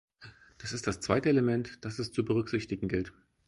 Das 0.57 0.73
ist 0.73 0.87
das 0.87 0.99
zweite 0.99 1.29
Element, 1.29 1.77
das 1.85 1.99
es 1.99 2.11
zu 2.11 2.25
berücksichtigen 2.25 2.87
gilt. 2.87 3.13